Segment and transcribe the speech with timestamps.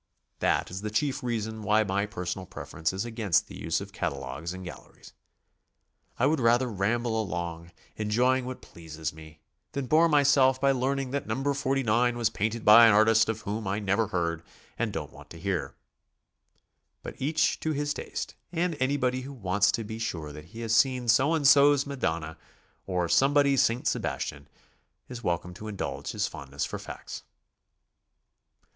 [0.39, 4.51] That is the chief reason why my personal preference is against the use of catalogues
[4.51, 5.13] in galleries.
[6.17, 9.41] I would rather ramble along, enjoying what pleases me,
[9.73, 11.53] than bore myself by learning that No.
[11.53, 14.41] 49 was painted by an artist of whom I never heard
[14.75, 15.75] and don't want to hear.
[17.03, 20.73] But each to his taste, and anybody w<ho wants to be sure that he has
[20.75, 22.39] seen So and So's Madonna,
[22.87, 23.87] or Somebody's St.
[23.87, 24.47] Sebastian,
[25.09, 27.21] is welcome to indulge his fondness for facts.